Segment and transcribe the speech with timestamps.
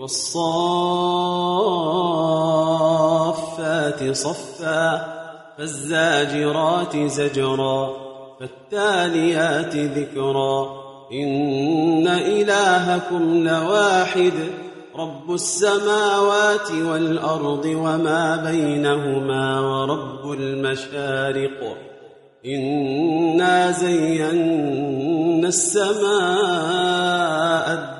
[0.00, 0.40] والصافات
[4.12, 5.06] صفا
[5.58, 7.90] فالزاجرات زجرا
[8.40, 10.80] فالتاليات ذكرا
[11.12, 14.32] إن إلهكم لواحد
[14.96, 21.76] رب السماوات والأرض وما بينهما ورب المشارق
[22.46, 24.30] إنا زينا
[25.48, 26.60] السماء
[27.72, 27.99] الدنيا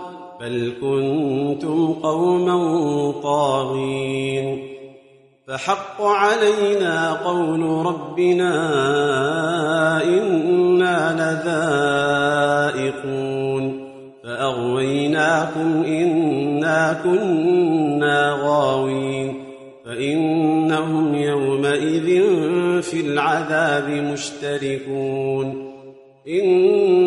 [0.41, 4.67] بل كنتم قوما طاغين
[5.47, 8.53] فحق علينا قول ربنا
[10.03, 11.13] أنا
[12.73, 13.91] لذائقون
[14.23, 19.43] فاغويناكم انا كنا غاوين
[19.85, 22.23] فانهم يومئذ
[22.81, 25.71] في العذاب مشتركون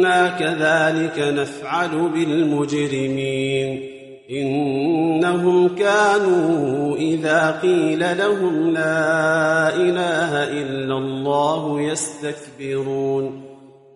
[0.04, 3.90] أنا كذلك نفعل بالمجرمين.
[4.30, 13.42] إنهم كانوا إذا قيل لهم لا إله إلا الله يستكبرون.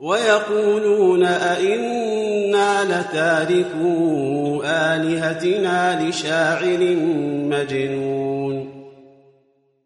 [0.00, 6.96] ويقولون أئنا لتاركو آلهتنا لشاعر
[7.50, 8.77] مجنون.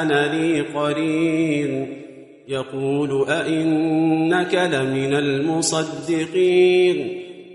[0.00, 2.02] كان لي قرين.
[2.48, 6.96] يقول أئنك لمن المصدقين.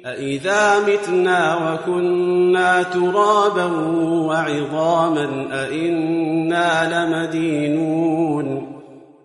[0.05, 3.65] أإذا متنا وكنا ترابا
[4.05, 8.67] وعظاما أئنا لمدينون.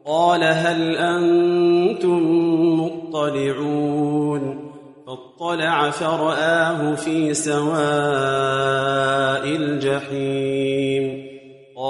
[0.06, 2.22] قال هل أنتم
[2.80, 4.70] مطلعون؟
[5.06, 7.70] فاطلع فرآه في سواء
[9.44, 11.29] الجحيم.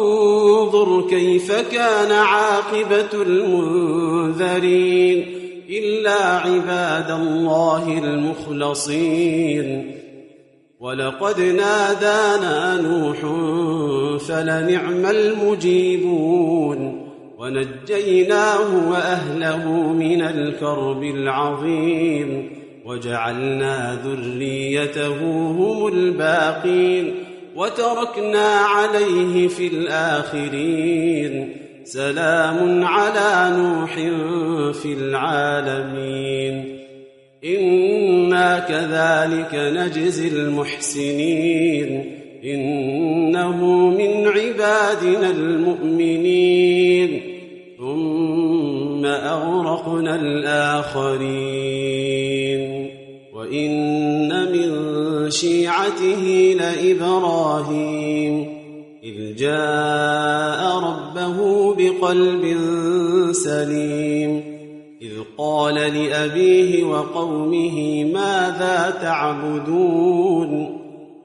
[0.00, 5.26] فانظر كيف كان عاقبة المنذرين
[5.70, 9.96] إلا عباد الله المخلصين.
[10.80, 13.18] ولقد نادانا نوح
[14.18, 17.06] فلنعم المجيبون.
[17.38, 22.50] ونجيناه وأهله من الكرب العظيم.
[22.86, 25.16] وجعلنا ذريته
[25.50, 27.14] هم الباقين.
[27.60, 31.56] وتركنا عليه في الآخرين.
[31.84, 33.94] سلام على نوح
[34.72, 36.78] في العالمين.
[37.44, 42.16] إنا كذلك نجزي المحسنين.
[42.44, 47.20] إنه من عبادنا المؤمنين.
[47.78, 51.30] ثم أغرقنا الآخرين.
[53.34, 54.79] وإن من
[55.30, 58.60] شيعته لإبراهيم.
[59.04, 61.38] إذ جاء ربه
[61.74, 62.56] بقلب
[63.32, 64.42] سليم.
[65.02, 70.80] إذ قال لأبيه وقومه ماذا تعبدون؟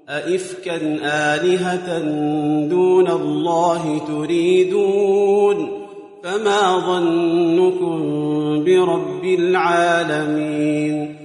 [0.09, 1.99] أئفكا آلهة
[2.69, 5.85] دون الله تريدون؟
[6.23, 7.99] فما ظنكم
[8.63, 11.24] برب العالمين؟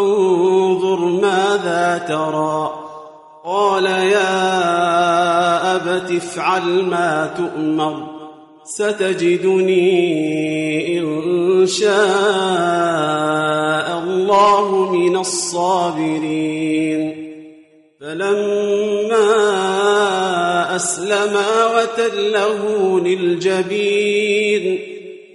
[0.00, 2.74] فانظر ماذا ترى.
[3.44, 8.06] قال يا أبت افعل ما تؤمر
[8.64, 9.88] ستجدني
[10.98, 11.90] إن شاء
[13.98, 17.00] الله من الصابرين.
[18.00, 19.30] فلما
[20.76, 24.89] أسلما وتله للجبين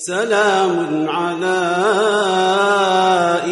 [0.00, 1.74] سلام على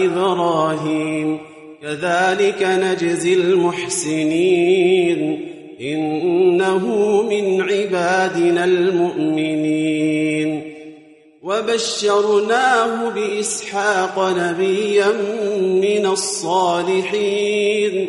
[0.05, 1.39] إبراهيم.
[1.83, 5.49] كذلك نجزي المحسنين.
[5.81, 6.87] إنه
[7.23, 10.75] من عبادنا المؤمنين.
[11.43, 15.13] وبشرناه بإسحاق نبيا
[15.61, 18.09] من الصالحين.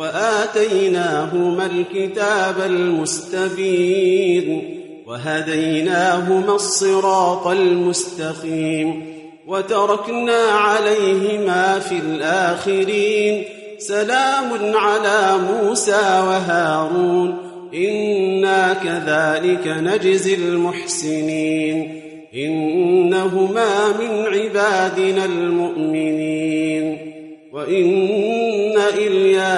[0.00, 4.46] وآتيناهما الكتاب المستبين
[5.06, 9.02] وهديناهما الصراط المستقيم
[9.46, 13.44] وتركنا عليهما في الآخرين
[13.78, 17.36] سلام على موسى وهارون
[17.74, 22.02] إنا كذلك نجزي المحسنين
[22.34, 26.98] إنهما من عبادنا المؤمنين
[27.52, 28.39] وإن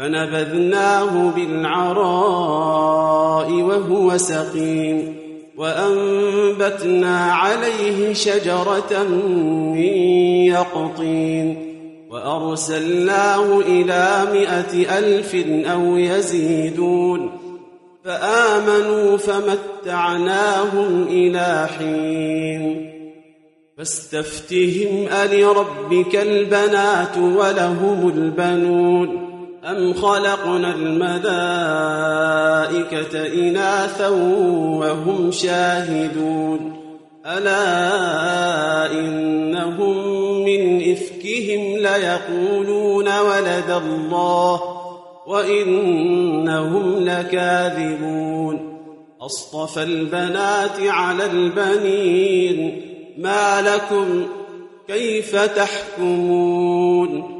[0.00, 2.02] فنبذناه بالعراء
[3.52, 5.16] وهو سقيم
[5.56, 9.82] وأنبتنا عليه شجرة من
[10.46, 11.70] يقطين
[12.10, 15.34] وأرسلناه إلى مائة ألف
[15.66, 17.30] أو يزيدون
[18.04, 22.90] فآمنوا فمتعناهم إلى حين
[23.78, 29.29] فاستفتهم ألربك البنات ولهم البنون
[29.64, 31.26] أم خلقنا الملائكة
[33.34, 34.08] إناثا
[34.78, 36.76] وهم شاهدون
[37.26, 39.96] ألا إنهم
[40.44, 44.60] من إفكهم ليقولون ولد الله
[45.26, 48.78] وإنهم لكاذبون
[49.20, 52.82] أصطفى البنات على البنين
[53.18, 54.26] ما لكم
[54.88, 57.39] كيف تحكمون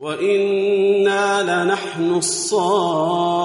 [0.00, 3.36] وإنا لنحن الصافون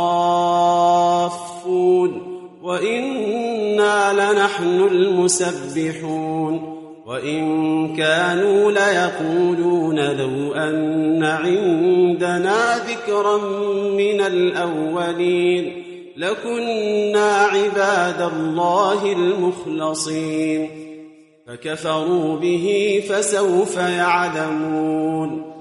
[2.64, 13.38] وإنا لنحن المسبحون وإن كانوا ليقولون لو أن عندنا ذكرا
[13.98, 15.84] من الأولين
[16.18, 20.70] لكنا عباد الله المخلصين
[21.48, 25.61] فكفروا به فسوف يعلمون